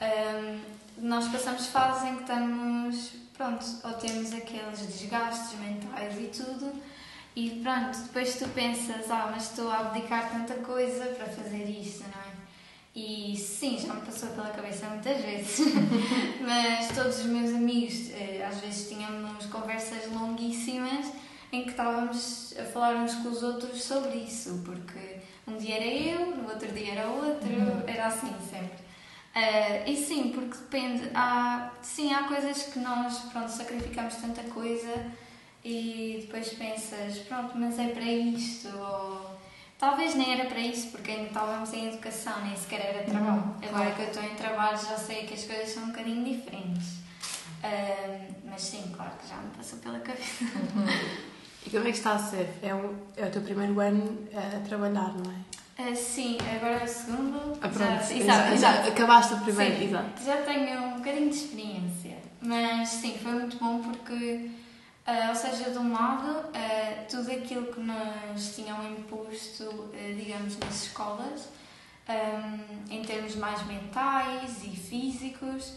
Ahm, 0.00 0.60
nós 0.98 1.26
passamos 1.28 1.66
fases 1.68 2.04
em 2.10 2.16
que 2.16 2.22
estamos, 2.22 3.12
pronto, 3.36 3.64
ou 3.84 3.92
temos 3.94 4.32
aqueles 4.32 4.80
desgastes 4.80 5.58
mentais 5.58 6.14
e 6.18 6.28
tudo, 6.28 6.72
e 7.34 7.60
pronto, 7.62 7.98
depois 7.98 8.36
tu 8.36 8.48
pensas, 8.48 9.10
ah, 9.10 9.28
mas 9.30 9.50
estou 9.50 9.70
a 9.70 9.80
abdicar 9.80 10.30
tanta 10.30 10.54
coisa 10.54 11.04
para 11.06 11.26
fazer 11.26 11.64
isto, 11.64 12.04
não 12.04 12.22
é? 12.22 12.36
E 12.94 13.36
sim, 13.36 13.78
já 13.78 13.92
me 13.92 14.00
passou 14.00 14.30
pela 14.30 14.48
cabeça 14.48 14.86
muitas 14.86 15.20
vezes, 15.20 15.58
mas 16.40 16.88
todos 16.94 17.18
os 17.18 17.26
meus 17.26 17.54
amigos, 17.54 18.10
eh, 18.10 18.42
às 18.42 18.58
vezes 18.58 18.88
tínhamos 18.88 19.44
conversas 19.46 20.10
longuíssimas 20.10 21.12
em 21.52 21.64
que 21.64 21.70
estávamos 21.70 22.54
a 22.58 22.64
falar 22.64 22.96
uns 22.96 23.14
com 23.16 23.28
os 23.28 23.42
outros 23.42 23.82
sobre 23.82 24.16
isso, 24.16 24.62
porque 24.64 25.18
um 25.46 25.58
dia 25.58 25.76
era 25.76 25.84
eu, 25.84 26.36
no 26.36 26.48
outro 26.48 26.72
dia 26.72 26.92
era 26.92 27.06
outro, 27.06 27.50
era 27.86 28.06
assim 28.06 28.34
sempre. 28.50 28.85
Eh, 29.36 29.90
e 29.90 29.96
sim, 29.96 30.30
porque 30.30 30.56
depende, 30.56 31.10
há, 31.14 31.70
sim, 31.82 32.10
há 32.10 32.22
coisas 32.22 32.62
que 32.72 32.78
nós, 32.78 33.18
pronto, 33.30 33.50
sacrificamos 33.50 34.14
tanta 34.14 34.42
coisa 34.44 35.12
e 35.62 36.20
depois 36.22 36.54
pensas, 36.54 37.18
pronto, 37.18 37.52
mas 37.54 37.78
é 37.78 37.88
para 37.88 38.02
isto, 38.02 38.66
ou 38.68 39.38
talvez 39.78 40.14
nem 40.14 40.32
era 40.32 40.48
para 40.48 40.58
isso, 40.58 40.90
porque 40.90 41.10
ainda 41.10 41.26
estávamos 41.26 41.70
em 41.74 41.88
educação, 41.88 42.32
nem 42.46 42.56
sequer 42.56 42.80
era 42.80 43.04
trabalho. 43.04 43.54
Agora 43.68 43.90
que 43.90 44.00
eu 44.00 44.06
estou 44.06 44.22
em 44.22 44.34
trabalho 44.36 44.78
já 44.78 44.96
sei 44.96 45.26
que 45.26 45.34
as 45.34 45.44
coisas 45.44 45.68
são 45.68 45.82
um 45.82 45.88
bocadinho 45.88 46.24
diferentes. 46.24 47.00
Ahm, 47.62 48.34
mas 48.48 48.62
sim, 48.62 48.90
claro 48.96 49.12
que 49.20 49.28
já 49.28 49.36
me 49.36 49.50
passou 49.50 49.78
pela 49.80 50.00
cabeça. 50.00 50.44
E 51.66 51.68
como 51.70 51.82
é 51.82 51.90
que 51.90 51.98
está 51.98 52.12
a 52.14 52.18
ser? 52.18 52.48
É, 52.62 52.74
um, 52.74 52.96
é 53.16 53.26
o 53.26 53.30
teu 53.30 53.42
primeiro 53.42 53.78
ano 53.80 54.26
a 54.32 54.66
trabalhar, 54.66 55.12
não 55.12 55.30
é? 55.30 55.65
Uh, 55.78 55.94
sim, 55.94 56.38
agora 56.56 56.80
é 56.80 56.84
o 56.84 56.88
segundo. 56.88 57.52
Ah, 57.60 57.68
pronto. 57.68 58.02
Já, 58.02 58.14
exato, 58.14 58.54
exato. 58.54 58.88
Acabaste 58.88 59.34
o 59.34 59.40
primeiro, 59.40 59.76
Sim, 59.76 59.84
exato. 59.84 60.24
Já 60.24 60.36
tenho 60.42 60.82
um 60.82 60.96
bocadinho 60.96 61.28
de 61.28 61.36
experiência, 61.36 62.16
mas 62.40 62.88
sim, 62.88 63.18
foi 63.22 63.32
muito 63.32 63.58
bom 63.58 63.82
porque, 63.82 64.50
ah, 65.06 65.26
ou 65.28 65.34
seja, 65.34 65.70
de 65.70 65.78
um 65.78 65.92
lado, 65.92 66.46
ah, 66.54 67.04
tudo 67.10 67.30
aquilo 67.30 67.66
que 67.66 67.80
nos 67.80 68.54
tinham 68.54 68.82
imposto, 68.90 69.90
ah, 69.92 70.14
digamos, 70.16 70.58
nas 70.58 70.84
escolas, 70.84 71.48
ah, 72.08 72.56
em 72.90 73.02
termos 73.02 73.36
mais 73.36 73.62
mentais 73.66 74.64
e 74.64 74.70
físicos, 74.74 75.74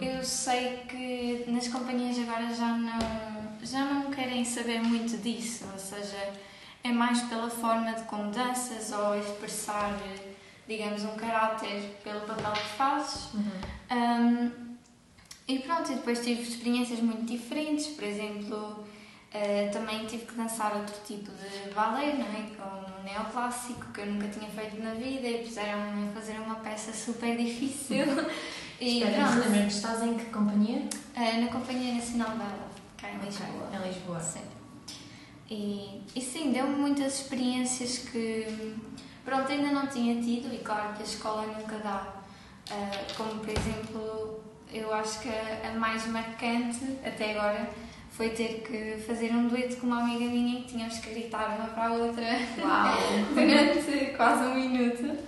eu 0.00 0.22
sei 0.22 0.78
que 0.88 1.44
nas 1.50 1.66
companhias 1.68 2.18
agora 2.18 2.52
já 2.54 2.68
não, 2.76 2.98
já 3.62 3.84
não 3.86 4.10
querem 4.10 4.44
saber 4.44 4.80
muito 4.82 5.16
disso, 5.22 5.64
ou 5.72 5.78
seja, 5.78 6.32
é 6.82 6.92
mais 6.92 7.20
pela 7.22 7.50
forma 7.50 7.92
de 7.92 8.02
como 8.04 8.30
danças 8.30 8.90
ou 8.92 9.16
expressar, 9.18 9.98
digamos, 10.66 11.04
um 11.04 11.14
caráter 11.16 11.98
pelo 12.02 12.20
papel 12.22 12.52
que 12.52 12.68
fazes. 12.76 13.28
Um, 13.90 14.50
e 15.48 15.58
pronto, 15.58 15.90
e 15.90 15.96
depois 15.96 16.20
tive 16.24 16.42
experiências 16.42 17.00
muito 17.00 17.24
diferentes, 17.24 17.88
por 17.88 18.04
exemplo, 18.04 18.84
eh, 19.32 19.68
também 19.72 20.06
tive 20.06 20.24
que 20.26 20.34
dançar 20.34 20.76
outro 20.76 20.94
tipo 21.04 21.30
de 21.32 21.74
balé, 21.74 22.14
não 22.14 22.26
é? 22.26 22.46
Como 22.56 23.02
neoclássico, 23.02 23.92
que 23.92 24.00
eu 24.00 24.06
nunca 24.06 24.28
tinha 24.28 24.48
feito 24.48 24.80
na 24.80 24.94
vida, 24.94 25.26
e 25.26 25.44
puseram-me 25.44 26.08
a 26.08 26.12
fazer 26.12 26.38
uma 26.40 26.54
peça 26.56 26.92
super 26.92 27.36
difícil. 27.36 28.06
e 28.80 29.02
Espera, 29.02 29.28
pronto, 29.28 29.56
estás 29.66 30.02
em 30.04 30.14
que 30.14 30.26
companhia? 30.26 30.82
eh, 31.16 31.38
na 31.40 31.48
Companhia 31.48 31.94
Nacional 31.94 32.30
da 32.38 32.46
cá 32.96 33.10
em 33.10 33.18
Lisboa. 33.18 33.48
Ok, 33.68 33.78
Em 33.78 33.88
Lisboa. 33.92 34.20
Sim. 34.20 34.40
E, 35.50 36.00
e 36.14 36.20
sim, 36.20 36.52
deu-me 36.52 36.76
muitas 36.76 37.20
experiências 37.20 37.98
que, 37.98 38.46
pronto, 39.24 39.50
ainda 39.50 39.72
não 39.72 39.86
tinha 39.88 40.22
tido, 40.22 40.54
e 40.54 40.58
claro 40.58 40.94
que 40.94 41.02
a 41.02 41.04
escola 41.04 41.46
nunca 41.46 41.76
dá. 41.78 42.06
Ah, 42.70 42.90
como, 43.16 43.40
por 43.40 43.48
exemplo, 43.48 44.40
eu 44.72 44.94
acho 44.94 45.20
que 45.20 45.28
a, 45.28 45.70
a 45.70 45.74
mais 45.74 46.06
marcante 46.06 46.98
até 47.04 47.32
agora 47.32 47.68
foi 48.12 48.30
ter 48.30 48.62
que 48.62 49.02
fazer 49.02 49.32
um 49.32 49.48
dueto 49.48 49.76
com 49.78 49.88
uma 49.88 50.02
amiga 50.02 50.26
minha 50.26 50.60
que 50.60 50.68
tínhamos 50.68 50.98
que 50.98 51.10
gritar 51.10 51.56
uma 51.58 51.68
para 51.68 51.88
a 51.88 51.92
outra 51.94 52.26
durante 53.34 54.14
quase 54.16 54.44
um 54.44 54.54
minuto. 54.54 55.18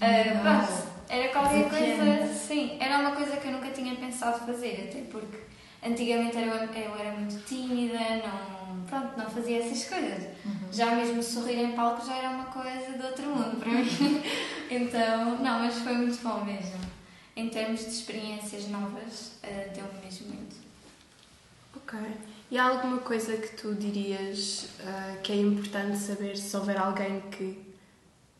Uau. 0.00 0.40
pronto, 0.40 0.94
era 1.08 1.28
qualquer 1.28 1.68
coisa, 1.68 2.32
sim, 2.32 2.76
era 2.78 2.98
uma 2.98 3.12
coisa 3.12 3.36
que 3.38 3.48
eu 3.48 3.52
nunca 3.52 3.70
tinha 3.70 3.94
pensado 3.96 4.46
fazer, 4.46 4.88
até 4.88 5.00
porque 5.10 5.38
antigamente 5.84 6.36
eu, 6.36 6.44
eu 6.44 6.98
era 6.98 7.12
muito 7.12 7.44
tímida, 7.44 7.98
não, 7.98 8.63
pronto, 9.00 9.18
não 9.18 9.30
fazia 9.30 9.58
essas 9.64 9.84
coisas. 9.88 10.24
Já 10.72 10.94
mesmo 10.94 11.22
sorrir 11.22 11.58
em 11.58 11.72
palco 11.72 12.04
já 12.06 12.16
era 12.16 12.30
uma 12.30 12.44
coisa 12.46 12.92
de 12.98 13.04
outro 13.04 13.26
mundo 13.26 13.58
para 13.58 13.70
mim. 13.70 14.22
Então, 14.70 15.36
não, 15.42 15.60
mas 15.60 15.74
foi 15.76 15.92
muito 15.92 16.20
bom 16.22 16.42
mesmo. 16.44 16.80
Em 17.36 17.48
termos 17.48 17.80
de 17.80 17.90
experiências 17.90 18.66
novas, 18.68 19.32
ah, 19.42 19.68
deu-me 19.74 20.04
mesmo 20.04 20.28
muito. 20.28 20.56
Ok. 21.76 21.98
E 22.50 22.58
há 22.58 22.64
alguma 22.68 22.98
coisa 22.98 23.36
que 23.36 23.56
tu 23.56 23.74
dirias 23.74 24.68
ah, 24.84 25.16
que 25.22 25.32
é 25.32 25.36
importante 25.36 25.96
saber 25.98 26.36
se 26.36 26.56
houver 26.56 26.78
alguém 26.78 27.20
que 27.30 27.62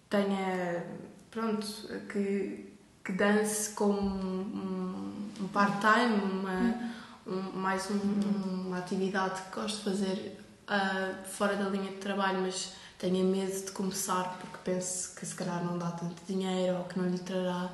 tenha, 0.09 0.85
pronto, 1.31 1.67
que, 2.13 2.73
que 3.05 3.13
dance 3.13 3.71
como 3.75 4.01
um, 4.01 5.31
um 5.41 5.49
part-time, 5.49 6.15
uma, 6.33 6.93
um- 7.27 7.53
mais 7.59 7.91
um- 7.91 8.67
uma 8.67 8.79
atividade 8.79 9.43
que 9.43 9.55
gosto 9.61 9.79
de 9.79 9.85
fazer 9.85 10.44
ah, 10.69 11.13
fora 11.25 11.57
da 11.57 11.69
linha 11.69 11.91
de 11.91 11.97
trabalho, 11.99 12.41
mas 12.43 12.73
tenha 12.99 13.23
medo 13.25 13.65
de 13.67 13.73
começar 13.73 14.37
porque 14.41 14.59
penso 14.65 15.15
que 15.15 15.27
se 15.27 15.35
calhar 15.35 15.63
não 15.65 15.77
dá 15.79 15.91
tanto 15.91 16.23
dinheiro 16.27 16.79
ou 16.79 16.85
que 16.85 16.99
não 16.99 17.09
lhe 17.09 17.19
trará 17.19 17.71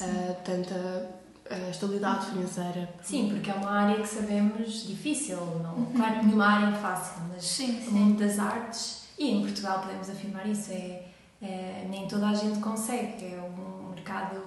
ah, 0.00 0.34
tanta 0.44 1.10
ah, 1.50 1.70
estabilidade 1.70 2.26
financeira. 2.26 2.88
Sim, 3.02 3.30
porque 3.30 3.50
é 3.50 3.54
uma 3.54 3.70
área 3.70 4.00
que 4.02 4.08
sabemos 4.08 4.86
difícil. 4.86 5.36
Não, 5.62 5.86
Claro 5.94 6.20
que 6.20 6.26
nenhuma 6.26 6.46
área 6.46 6.76
é 6.76 6.80
fácil, 6.80 7.22
mas 7.32 7.44
Sim, 7.44 7.86
o 7.88 7.92
mundo 7.92 8.18
das 8.18 8.38
artes, 8.38 9.04
e 9.18 9.30
em 9.30 9.42
Portugal 9.42 9.80
podemos 9.80 10.10
afirmar 10.10 10.48
isso, 10.48 10.72
é, 10.72 11.06
é- 11.42 11.86
nem 11.88 12.08
toda 12.08 12.28
a 12.28 12.34
gente 12.34 12.58
consegue. 12.60 13.24
É 13.26 13.40
um 13.40 13.90
mercado 13.90 14.42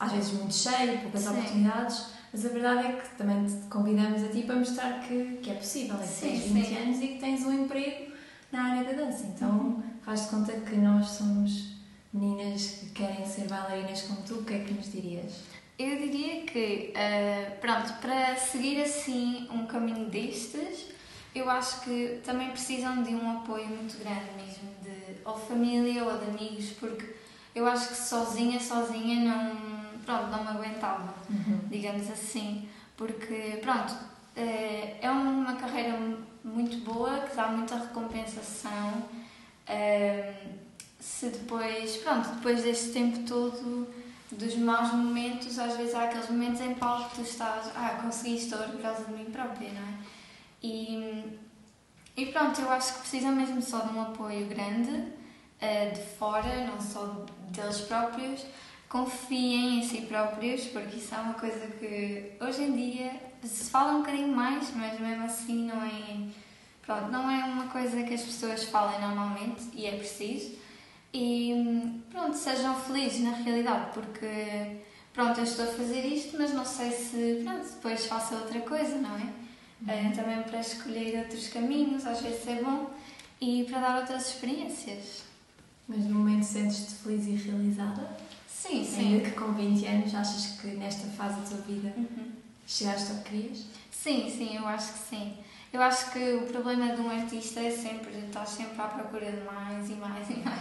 às 0.00 0.12
vezes 0.12 0.32
muito 0.32 0.54
cheio, 0.54 1.00
poucas 1.00 1.22
Sim. 1.22 1.30
oportunidades, 1.30 2.06
mas 2.32 2.44
a 2.46 2.48
verdade 2.48 2.86
é 2.88 2.92
que 2.92 3.08
também 3.16 3.44
te 3.46 3.66
convidamos 3.68 4.22
a 4.22 4.28
ti 4.28 4.42
para 4.42 4.56
mostrar 4.56 5.00
que, 5.00 5.38
que 5.42 5.50
é 5.50 5.54
possível, 5.54 5.96
é 5.96 6.00
que 6.00 6.06
Sim, 6.06 6.30
tens 6.30 6.42
20 6.52 6.66
sim. 6.66 6.76
anos 6.76 7.02
e 7.02 7.08
que 7.08 7.18
tens 7.18 7.42
um 7.44 7.64
emprego 7.64 8.12
na 8.52 8.62
área 8.64 8.84
da 8.84 9.04
dança. 9.04 9.26
Então 9.26 9.82
faz 10.02 10.22
de 10.24 10.28
conta 10.28 10.52
que 10.52 10.76
nós 10.76 11.06
somos 11.08 11.76
meninas 12.12 12.66
que 12.66 12.86
querem 12.90 13.24
ser 13.26 13.46
bailarinas 13.48 14.02
como 14.02 14.22
tu, 14.22 14.36
o 14.36 14.44
que 14.44 14.54
é 14.54 14.58
que 14.60 14.72
nos 14.72 14.90
dirias? 14.90 15.32
Eu 15.78 15.96
diria 15.96 16.42
que, 16.42 16.92
eh, 16.94 17.56
pronto, 17.60 17.92
para 18.00 18.34
seguir 18.36 18.82
assim 18.82 19.46
um 19.52 19.64
caminho 19.66 20.06
destes, 20.06 20.86
eu 21.34 21.48
acho 21.48 21.82
que 21.82 22.20
também 22.24 22.50
precisam 22.50 23.02
de 23.02 23.14
um 23.14 23.30
apoio 23.38 23.66
muito 23.66 23.96
grande 24.02 24.26
mesmo, 24.36 24.68
de 24.82 25.20
ou 25.24 25.36
família 25.38 26.04
ou 26.04 26.18
de 26.18 26.24
amigos, 26.30 26.70
porque 26.80 27.14
eu 27.54 27.64
acho 27.66 27.88
que 27.90 27.96
sozinha, 27.96 28.58
sozinha 28.58 29.20
não, 29.24 29.54
pronto, 30.08 30.30
não 30.30 30.42
me 30.42 30.48
aguentava, 30.48 31.12
digamos 31.68 32.10
assim, 32.10 32.66
porque, 32.96 33.58
pronto, 33.60 33.94
eh, 34.34 34.96
é 35.02 35.10
uma 35.10 35.52
carreira 35.56 35.98
muito 36.42 36.78
boa, 36.78 37.20
que 37.20 37.36
dá 37.36 37.48
muita 37.48 37.76
recompensação, 37.76 39.04
eh, 39.66 40.32
se 40.98 41.28
depois, 41.28 41.98
pronto, 41.98 42.26
depois 42.36 42.62
deste 42.62 42.92
tempo 42.92 43.18
todo 43.28 43.86
dos 44.32 44.56
maus 44.56 44.92
momentos, 44.92 45.58
às 45.58 45.76
vezes 45.76 45.94
há 45.94 46.04
aqueles 46.04 46.30
momentos 46.30 46.62
em 46.62 46.74
palco 46.74 47.10
que 47.10 47.16
tu 47.16 47.22
estás, 47.22 47.70
ah, 47.76 47.98
consegui, 48.02 48.36
estou 48.36 48.58
orgulhosa 48.60 49.04
de 49.04 49.12
mim 49.12 49.26
própria, 49.26 49.70
não 49.72 49.82
é? 49.82 49.94
E, 50.62 51.38
e 52.16 52.26
pronto, 52.26 52.62
eu 52.62 52.70
acho 52.70 52.94
que 52.94 53.00
precisam 53.00 53.32
mesmo 53.32 53.60
só 53.60 53.80
de 53.80 53.94
um 53.94 54.00
apoio 54.00 54.46
grande, 54.46 55.12
eh, 55.60 55.90
de 55.90 56.00
fora, 56.16 56.66
não 56.66 56.80
só 56.80 57.26
deles 57.50 57.82
próprios. 57.82 58.46
Confiem 58.88 59.80
em 59.80 59.82
si 59.86 60.02
próprios, 60.02 60.64
porque 60.66 60.96
isso 60.96 61.14
é 61.14 61.18
uma 61.18 61.34
coisa 61.34 61.66
que 61.78 62.32
hoje 62.40 62.62
em 62.62 62.74
dia 62.74 63.12
se 63.42 63.70
fala 63.70 63.92
um 63.92 63.98
bocadinho 63.98 64.28
mais, 64.28 64.74
mas 64.74 64.98
mesmo 64.98 65.24
assim 65.24 65.66
não 65.66 65.82
é, 65.82 66.28
pronto, 66.84 67.10
não 67.10 67.30
é 67.30 67.44
uma 67.44 67.66
coisa 67.68 68.02
que 68.02 68.14
as 68.14 68.22
pessoas 68.22 68.64
falem 68.64 68.98
normalmente 69.00 69.68
e 69.74 69.86
é 69.86 69.96
preciso. 69.96 70.56
E 71.12 72.00
pronto, 72.10 72.36
sejam 72.36 72.74
felizes 72.80 73.20
na 73.20 73.32
realidade, 73.32 73.92
porque 73.92 74.78
pronto, 75.12 75.38
eu 75.38 75.44
estou 75.44 75.64
a 75.66 75.72
fazer 75.72 76.06
isto, 76.06 76.36
mas 76.38 76.52
não 76.54 76.64
sei 76.64 76.90
se 76.90 77.42
pronto, 77.44 77.68
depois 77.68 78.06
faço 78.06 78.34
outra 78.34 78.60
coisa, 78.60 78.96
não 78.96 79.16
é? 79.16 79.32
Eh, 79.86 80.10
também 80.10 80.42
para 80.42 80.60
escolher 80.60 81.18
outros 81.20 81.48
caminhos, 81.48 82.06
às 82.06 82.20
vezes 82.20 82.46
é 82.48 82.62
bom, 82.62 82.90
e 83.40 83.64
para 83.64 83.80
dar 83.80 84.00
outras 84.00 84.28
experiências. 84.28 85.22
Mas 85.86 86.04
no 86.04 86.16
momento 86.16 86.44
sentes-te 86.44 86.94
feliz 86.94 87.26
e 87.26 87.32
realizada? 87.32 88.16
Sim, 88.62 88.86
Ainda 88.98 89.24
que 89.24 89.36
com 89.36 89.52
20 89.52 89.86
anos 89.86 90.14
achas 90.14 90.58
que 90.60 90.66
nesta 90.68 91.06
fase 91.08 91.40
da 91.40 91.46
tua 91.48 91.58
vida 91.58 91.92
Uhum. 91.96 92.32
chegaste 92.66 93.12
ao 93.12 93.18
que 93.18 93.30
querias? 93.30 93.64
Sim, 93.90 94.28
sim, 94.30 94.56
eu 94.56 94.66
acho 94.66 94.92
que 94.92 94.98
sim. 95.10 95.34
Eu 95.72 95.82
acho 95.82 96.10
que 96.12 96.18
o 96.34 96.46
problema 96.46 96.94
de 96.94 97.00
um 97.00 97.10
artista 97.10 97.60
é 97.60 97.70
sempre 97.70 98.10
estar 98.26 98.46
sempre 98.46 98.80
à 98.80 98.86
procura 98.88 99.30
de 99.30 99.42
mais 99.44 99.88
e 99.90 99.94
mais 99.94 100.28
e 100.30 100.36
mais. 100.38 100.60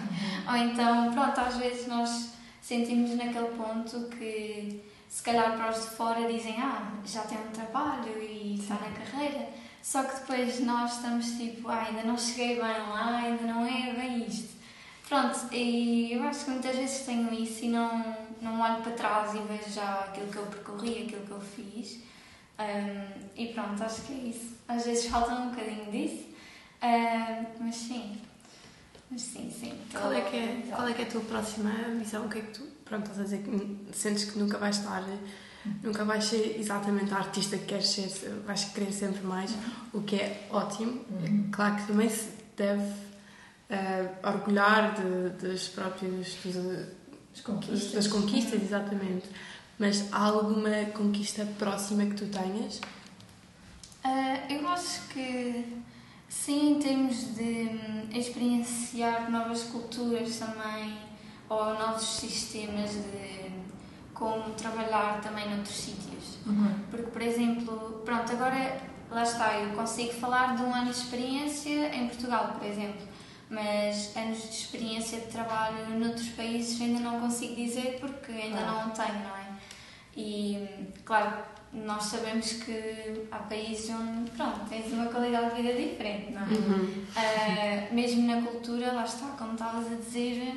Ou 0.50 0.56
então, 0.70 1.12
pronto, 1.14 1.40
às 1.40 1.56
vezes 1.58 1.88
nós 1.88 2.30
sentimos 2.62 3.12
naquele 3.16 3.56
ponto 3.58 4.10
que 4.10 4.84
se 5.10 5.24
calhar 5.24 5.56
para 5.56 5.72
os 5.72 5.82
de 5.82 5.96
fora 5.96 6.32
dizem 6.32 6.56
ah, 6.62 6.92
já 7.06 7.22
tem 7.22 7.38
um 7.38 7.52
trabalho 7.52 8.22
e 8.22 8.60
está 8.60 8.76
na 8.76 8.92
carreira. 8.92 9.50
Só 9.82 10.04
que 10.04 10.20
depois 10.20 10.60
nós 10.60 10.96
estamos 10.98 11.26
tipo, 11.38 11.70
ah, 11.70 11.86
ainda 11.88 12.04
não 12.04 12.18
cheguei 12.18 12.56
bem 12.56 12.62
lá, 12.62 13.18
ainda 13.24 13.44
não 13.44 13.66
é 13.66 13.94
bem 13.94 14.26
isto. 14.28 14.57
Pronto, 15.08 15.54
e 15.54 16.12
eu 16.14 16.24
acho 16.24 16.46
que 16.46 16.52
muitas 16.52 16.76
vezes 16.76 17.06
tenho 17.06 17.34
isso 17.34 17.64
e 17.64 17.70
não, 17.70 18.18
não 18.42 18.60
olho 18.60 18.82
para 18.84 18.92
trás 18.92 19.34
e 19.34 19.40
vejo 19.40 19.74
já 19.74 20.02
aquilo 20.02 20.28
que 20.28 20.38
eu 20.38 20.46
percorri, 20.48 21.04
aquilo 21.04 21.26
que 21.26 21.32
eu 21.32 21.40
fiz. 21.40 22.00
Um, 22.60 23.30
e 23.36 23.48
pronto, 23.54 23.82
acho 23.84 24.02
que 24.02 24.14
é 24.14 24.30
isso. 24.30 24.56
Às 24.68 24.86
vezes 24.86 25.06
falta 25.06 25.34
um 25.34 25.50
bocadinho 25.50 25.90
disso, 25.92 26.26
um, 26.84 27.64
mas 27.64 27.76
sim. 27.76 28.18
Mas 29.10 29.22
sim, 29.22 29.50
sim. 29.50 29.80
Qual 29.92 30.12
é, 30.12 30.22
que 30.22 30.36
é, 30.36 30.64
qual 30.76 30.86
é 30.86 30.94
que 30.94 31.02
é 31.04 31.06
a 31.06 31.10
tua 31.10 31.22
próxima 31.22 31.70
missão? 31.98 32.26
O 32.26 32.30
que 32.30 32.40
é 32.40 32.42
que 32.42 32.52
tu, 32.52 32.64
pronto, 32.84 33.04
estás 33.04 33.20
a 33.22 33.24
dizer 33.24 33.44
que 33.44 33.98
sentes 33.98 34.26
que 34.26 34.38
nunca 34.38 34.58
vais 34.58 34.78
estar, 34.78 35.02
nunca 35.82 36.04
vais 36.04 36.26
ser 36.26 36.60
exatamente 36.60 37.14
a 37.14 37.18
artista 37.18 37.58
que 37.58 37.66
queres 37.66 37.88
ser, 37.88 38.10
vais 38.46 38.66
querer 38.66 38.92
sempre 38.92 39.22
mais, 39.22 39.56
o 39.94 40.02
que 40.02 40.18
é 40.18 40.48
ótimo. 40.52 41.06
Claro 41.54 41.78
que 41.78 41.88
também 41.88 42.10
se 42.10 42.32
deve 42.58 43.08
eh, 43.70 44.10
orgulhar 44.24 44.96
de, 44.96 45.48
dos 45.48 45.68
próprios, 45.70 46.36
dos, 46.44 46.56
As 47.34 47.42
conquistas. 47.42 47.92
das 47.92 48.08
conquistas, 48.08 48.62
exatamente. 48.62 49.28
Mas 49.78 50.12
há 50.12 50.24
alguma 50.26 50.86
conquista 50.94 51.46
próxima 51.58 52.06
que 52.06 52.16
tu 52.16 52.26
tenhas? 52.28 52.82
Ah, 54.04 54.40
eu 54.50 54.68
acho 54.68 55.08
que 55.10 55.84
Sim, 56.30 56.74
em 56.74 56.80
termos 56.80 57.36
de 57.36 57.44
hum, 57.44 58.10
experienciar 58.14 59.32
novas 59.32 59.64
culturas 59.64 60.38
também, 60.38 60.98
ou 61.50 61.74
novos 61.74 62.04
sistemas 62.04 62.92
de 62.92 63.48
como 64.14 64.54
trabalhar 64.56 65.22
também 65.22 65.50
noutros 65.50 65.76
sítios. 65.76 66.38
Uhum. 66.46 66.74
Porque, 66.90 67.12
por 67.12 67.22
exemplo, 67.22 68.02
pronto, 68.04 68.32
agora 68.32 68.82
lá 69.10 69.24
está, 69.24 69.58
eu 69.60 69.70
consigo 69.70 70.14
falar 70.14 70.56
de 70.58 70.64
um 70.64 70.74
ano 70.74 70.92
de 70.92 70.98
experiência 70.98 71.96
em 71.96 72.08
Portugal, 72.08 72.56
por 72.58 72.68
exemplo, 72.68 73.07
mas 73.50 74.16
anos 74.16 74.42
de 74.44 74.50
experiência 74.50 75.20
de 75.20 75.28
trabalho 75.28 75.98
noutros 76.00 76.30
países 76.30 76.82
ainda 76.82 77.00
não 77.00 77.20
consigo 77.20 77.56
dizer 77.56 77.98
porque 78.00 78.32
ainda 78.32 78.58
Claro. 78.62 78.88
não 78.88 78.90
tenho, 78.92 79.20
não 79.24 79.36
é? 79.38 79.48
E, 80.16 80.68
claro, 81.06 81.44
nós 81.72 82.04
sabemos 82.04 82.54
que 82.54 83.28
há 83.32 83.38
países 83.38 83.90
onde, 83.92 84.32
pronto, 84.32 84.62
tens 84.68 84.92
uma 84.92 85.06
qualidade 85.08 85.56
de 85.56 85.62
vida 85.62 85.74
diferente, 85.74 86.32
não 86.32 86.42
é? 86.42 86.46
Uhum. 86.46 87.06
Uh, 87.92 87.94
mesmo 87.94 88.26
na 88.28 88.42
cultura, 88.42 88.94
lá 88.94 89.04
está, 89.06 89.28
como 89.38 89.54
estavas 89.54 89.92
a 89.92 89.96
dizer, 89.96 90.56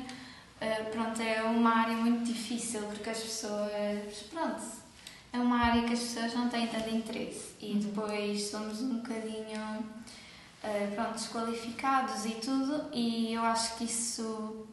uh, 0.61 0.89
pronto, 0.91 1.21
é 1.21 1.43
uma 1.43 1.75
área 1.81 1.95
muito 1.95 2.23
difícil 2.25 2.81
porque 2.83 3.09
as 3.09 3.19
pessoas, 3.19 4.15
pronto, 4.31 4.61
é 5.33 5.37
uma 5.37 5.57
área 5.59 5.83
que 5.83 5.93
as 5.93 5.99
pessoas 5.99 6.33
não 6.33 6.49
têm 6.49 6.67
tanto 6.67 6.89
interesse 6.89 7.51
e 7.61 7.75
depois 7.75 8.49
somos 8.49 8.81
um 8.81 8.97
bocadinho, 8.97 9.85
uh, 10.63 10.95
pronto, 10.95 11.13
desqualificados 11.13 12.25
e 12.25 12.31
tudo 12.35 12.89
e 12.93 13.33
eu 13.33 13.43
acho 13.43 13.75
que 13.77 13.85
isso, 13.85 14.67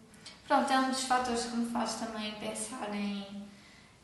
pronto, 0.47 0.73
é 0.73 0.79
um 0.81 0.91
dos 0.91 1.03
fatores 1.05 1.45
que 1.45 1.57
me 1.57 1.71
faz 1.71 1.95
também 1.95 2.33
pensar 2.35 2.95
em 2.95 3.27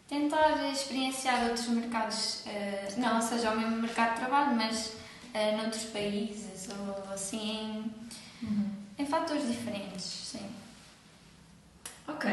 tentar 0.09 0.63
experienciar 0.71 1.43
outros 1.45 1.67
mercados, 1.69 2.45
uh, 2.47 3.01
não 3.01 3.21
seja 3.21 3.51
o 3.53 3.57
mesmo 3.59 3.77
mercado 3.77 4.15
de 4.15 4.21
trabalho, 4.21 4.55
mas 4.57 4.89
uh, 5.35 5.57
noutros 5.57 5.85
países 5.85 6.69
ou 6.71 7.13
assim 7.13 7.51
em 7.51 8.05
Uhum. 8.47 8.71
em 8.99 9.07
fatores 9.07 9.49
diferentes, 9.49 10.03
sim. 10.05 10.51
Ok. 12.07 12.31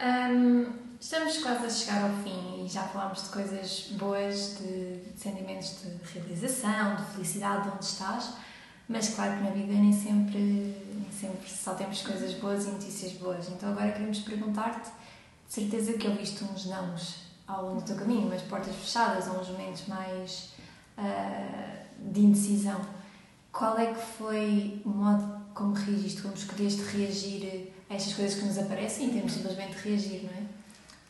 Hum, 0.00 0.72
estamos 0.98 1.36
quase 1.38 1.66
a 1.66 1.68
chegar 1.70 2.02
ao 2.10 2.22
fim 2.22 2.64
e 2.64 2.68
já 2.68 2.84
falámos 2.84 3.24
de 3.24 3.28
coisas 3.28 3.80
boas, 3.92 4.56
de 4.58 4.98
sentimentos 5.14 5.82
de 5.82 5.90
realização, 6.14 6.96
de 6.96 7.04
felicidade 7.12 7.64
de 7.64 7.68
onde 7.68 7.84
estás, 7.84 8.30
mas 8.92 9.08
claro 9.08 9.38
que 9.38 9.44
na 9.44 9.50
vida 9.50 9.72
nem 9.72 9.92
sempre, 9.92 10.38
nem 10.38 11.10
sempre 11.10 11.48
só 11.48 11.72
temos 11.74 12.02
coisas 12.02 12.34
boas 12.34 12.66
e 12.66 12.70
notícias 12.70 13.12
boas. 13.12 13.48
Então 13.48 13.70
agora 13.70 13.90
queremos 13.90 14.18
perguntar-te, 14.20 14.90
de 15.48 15.52
certeza 15.52 15.94
que 15.94 16.06
ouviste 16.06 16.44
uns 16.44 16.66
nãos 16.66 17.22
ao 17.46 17.64
longo 17.64 17.80
do 17.80 17.86
teu 17.86 17.96
caminho, 17.96 18.26
umas 18.26 18.42
portas 18.42 18.76
fechadas 18.76 19.26
ou 19.28 19.40
uns 19.40 19.48
momentos 19.48 19.86
mais 19.86 20.50
ah, 20.98 21.84
de 21.98 22.20
indecisão. 22.20 22.80
Qual 23.50 23.78
é 23.78 23.94
que 23.94 24.00
foi 24.00 24.82
o 24.84 24.90
modo 24.90 25.40
como 25.54 25.72
reagiste, 25.72 26.20
como 26.20 26.34
escolheste 26.34 26.82
reagir 26.82 27.72
a 27.88 27.94
estas 27.94 28.12
coisas 28.12 28.38
que 28.38 28.44
nos 28.44 28.58
aparecem 28.58 29.08
e 29.08 29.12
temos 29.12 29.32
simplesmente 29.32 29.74
de 29.74 29.88
reagir, 29.88 30.24
não 30.24 30.30
é? 30.30 30.61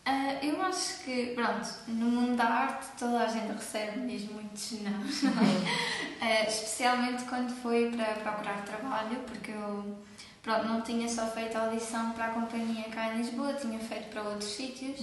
Ah, 0.04 0.34
eu 0.42 0.60
acho 0.62 1.04
que, 1.04 1.26
pronto, 1.34 1.68
no 1.86 2.06
mundo 2.06 2.36
da 2.36 2.44
arte 2.44 2.86
toda 2.98 3.20
a 3.22 3.26
gente 3.26 3.52
recebe 3.52 4.00
mesmo 4.00 4.34
muitos 4.34 4.72
não? 4.82 4.92
Ah, 6.20 6.44
especialmente 6.46 7.24
quando 7.24 7.52
foi 7.62 7.90
para 7.90 8.04
procurar 8.14 8.64
trabalho, 8.64 9.16
porque 9.26 9.50
eu, 9.50 9.98
pronto, 10.40 10.66
não 10.66 10.80
tinha 10.80 11.08
só 11.08 11.26
feito 11.26 11.56
a 11.58 11.62
audição 11.66 12.12
para 12.12 12.26
a 12.26 12.30
companhia 12.30 12.84
cá 12.90 13.12
em 13.12 13.18
Lisboa, 13.18 13.54
tinha 13.54 13.78
feito 13.80 14.08
para 14.10 14.22
outros 14.22 14.50
sítios 14.50 15.00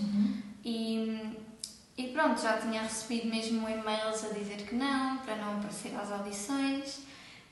e, 0.64 1.36
e 1.98 2.08
pronto, 2.08 2.42
já 2.42 2.58
tinha 2.58 2.84
recebido 2.84 3.28
mesmo 3.28 3.68
e-mails 3.68 4.24
a 4.24 4.30
dizer 4.30 4.66
que 4.66 4.76
não, 4.76 5.18
para 5.18 5.36
não 5.36 5.58
aparecer 5.58 5.94
às 6.00 6.10
audições. 6.10 7.09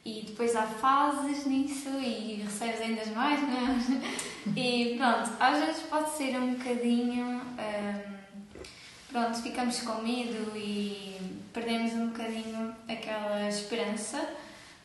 E 0.07 0.23
depois 0.25 0.55
há 0.55 0.61
fases 0.61 1.45
nisso 1.45 1.89
e 1.99 2.41
recebes 2.41 2.79
ainda 2.79 3.05
mais, 3.07 3.41
não? 3.41 4.07
E 4.55 4.95
pronto, 4.97 5.29
às 5.37 5.59
vezes 5.59 5.81
pode 5.83 6.09
ser 6.11 6.33
um 6.37 6.53
bocadinho. 6.53 7.41
hum, 7.41 8.17
pronto, 9.11 9.41
ficamos 9.41 9.81
com 9.81 10.01
medo 10.01 10.55
e 10.55 11.17
perdemos 11.51 11.91
um 11.91 12.07
bocadinho 12.07 12.73
aquela 12.87 13.49
esperança, 13.49 14.29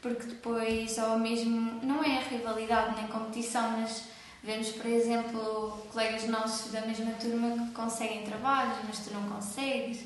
porque 0.00 0.26
depois, 0.26 0.98
ou 0.98 1.16
mesmo. 1.20 1.78
Não 1.84 2.02
é 2.02 2.18
rivalidade 2.28 2.96
nem 2.96 3.06
competição, 3.06 3.78
mas 3.78 4.08
vemos, 4.42 4.70
por 4.70 4.86
exemplo, 4.86 5.86
colegas 5.92 6.26
nossos 6.26 6.72
da 6.72 6.80
mesma 6.80 7.12
turma 7.12 7.64
que 7.68 7.72
conseguem 7.72 8.24
trabalhos, 8.24 8.78
mas 8.88 8.98
tu 8.98 9.14
não 9.14 9.22
consegues. 9.30 10.00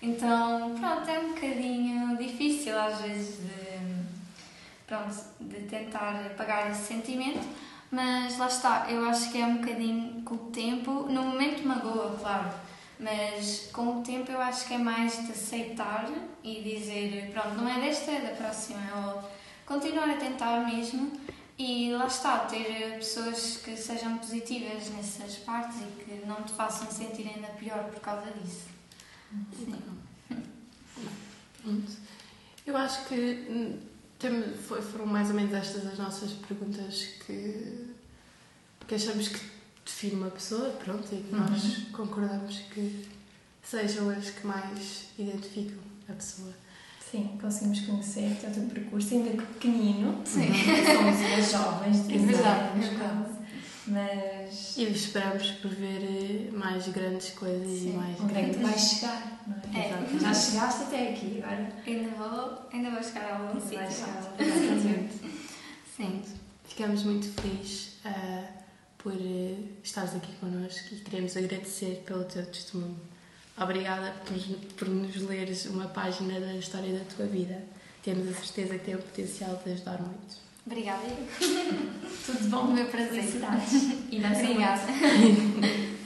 Então, 0.00 0.74
pronto, 0.80 1.10
é 1.10 1.18
um 1.18 1.34
bocadinho 1.34 2.16
difícil 2.16 2.80
às 2.80 3.02
vezes 3.02 3.36
de 3.36 3.91
pronto, 4.92 5.24
de 5.40 5.60
tentar 5.62 6.26
apagar 6.26 6.70
esse 6.70 6.84
sentimento, 6.88 7.40
mas 7.90 8.36
lá 8.36 8.46
está, 8.46 8.86
eu 8.90 9.02
acho 9.06 9.32
que 9.32 9.40
é 9.40 9.46
um 9.46 9.56
bocadinho 9.56 10.22
com 10.22 10.34
o 10.34 10.50
tempo, 10.50 11.06
no 11.08 11.22
momento 11.22 11.66
magoa, 11.66 12.14
claro, 12.20 12.50
mas 13.00 13.70
com 13.72 14.00
o 14.00 14.02
tempo 14.02 14.30
eu 14.30 14.38
acho 14.38 14.66
que 14.66 14.74
é 14.74 14.78
mais 14.78 15.24
de 15.24 15.32
aceitar 15.32 16.06
e 16.44 16.62
dizer, 16.62 17.30
pronto, 17.32 17.54
não 17.56 17.66
é 17.66 17.80
desta, 17.80 18.10
é 18.10 18.20
da 18.20 18.36
próxima, 18.36 18.80
ou 19.06 19.30
continuar 19.64 20.10
a 20.10 20.16
tentar 20.16 20.66
mesmo 20.66 21.10
e 21.58 21.92
lá 21.92 22.06
está, 22.06 22.40
ter 22.40 22.96
pessoas 22.96 23.62
que 23.64 23.74
sejam 23.74 24.18
positivas 24.18 24.90
nessas 24.90 25.36
partes 25.38 25.78
e 25.80 26.04
que 26.04 26.26
não 26.26 26.42
te 26.42 26.52
façam 26.52 26.90
sentir 26.90 27.28
ainda 27.34 27.48
pior 27.48 27.84
por 27.84 28.00
causa 28.00 28.30
disso. 28.32 28.66
Sim. 29.56 29.74
Pronto. 31.62 31.92
Eu 32.64 32.76
acho 32.76 33.06
que 33.06 33.46
hum, 33.48 33.91
tem- 34.22 34.54
foi- 34.54 34.80
foram 34.80 35.06
mais 35.06 35.28
ou 35.28 35.34
menos 35.34 35.52
estas 35.52 35.86
as 35.86 35.98
nossas 35.98 36.30
perguntas 36.32 37.08
que, 37.26 37.88
que 38.86 38.94
achamos 38.94 39.28
que 39.28 39.40
define 39.84 40.14
uma 40.14 40.30
pessoa, 40.30 40.70
pronto, 40.84 41.04
e 41.12 41.16
que 41.22 41.34
nós 41.34 41.88
concordamos 41.92 42.56
que 42.72 43.06
sejam 43.62 44.08
as 44.10 44.30
que 44.30 44.46
mais 44.46 45.06
identificam 45.18 45.78
a 46.08 46.12
pessoa. 46.12 46.52
Sim, 47.10 47.36
conseguimos 47.40 47.80
conhecer 47.80 48.32
o 48.48 48.52
teu 48.52 48.62
percurso, 48.70 49.12
ainda 49.14 49.30
que 49.30 49.42
pequenino. 49.54 50.22
Sim. 50.24 50.48
Somos 50.50 51.50
jovens, 51.50 52.06
de 52.06 52.14
É 52.14 52.18
verdade, 52.18 52.78
16 52.78 52.86
é 52.86 52.96
verdade. 52.98 53.24
quase. 53.24 53.42
Mas 53.92 54.76
E 54.78 54.84
esperamos 54.84 55.50
por 55.52 55.70
ver 55.70 56.02
eh, 56.02 56.50
mais 56.52 56.88
grandes 56.88 57.30
coisas 57.30 57.68
e 57.68 57.80
Sim. 57.80 57.92
mais 57.96 58.18
onde 58.20 58.38
é 58.38 58.44
que 58.44 58.50
tu 58.50 58.58
grandes. 58.58 58.70
vais 58.70 58.80
chegar, 58.90 59.42
não 59.46 59.80
é? 59.80 59.86
É. 59.88 60.18
Já 60.20 60.34
chegaste 60.34 60.82
até 60.84 61.10
aqui, 61.10 61.42
agora 61.42 61.72
Ainda 61.86 62.10
vou, 62.16 62.58
ainda 62.72 62.90
vou 62.90 63.02
chegar 63.02 63.24
a 63.30 63.36
algum 63.38 63.60
sítio. 63.60 63.78
chegar. 63.90 64.34
Exatamente. 64.40 65.14
Sim. 65.96 66.22
Ficamos 66.64 67.02
muito 67.04 67.28
felizes 67.40 67.98
ah, 68.04 68.44
por 68.98 69.12
eh, 69.14 69.56
estares 69.82 70.14
aqui 70.14 70.32
connosco 70.40 70.94
e 70.94 71.00
queremos 71.00 71.36
agradecer 71.36 72.02
pelo 72.06 72.24
teu 72.24 72.46
testemunho. 72.46 72.98
Obrigada 73.58 74.14
por, 74.24 74.36
por 74.76 74.88
nos 74.88 75.14
leres 75.16 75.66
uma 75.66 75.86
página 75.88 76.40
da 76.40 76.54
história 76.54 76.98
da 76.98 77.04
tua 77.14 77.26
vida. 77.26 77.62
Temos 78.02 78.26
a 78.28 78.32
certeza 78.32 78.78
que 78.78 78.84
tem 78.86 78.94
o 78.94 78.98
potencial 79.02 79.60
de 79.64 79.72
ajudar 79.72 80.00
muito. 80.00 80.36
Obrigada. 80.66 81.02
Tudo 82.26 82.48
bom, 82.48 82.66
meu 82.68 82.86
prazer. 82.86 83.10
felicidades. 83.14 83.72
E 84.10 84.18
muito. 84.18 84.38
Obrigada. 84.38 84.82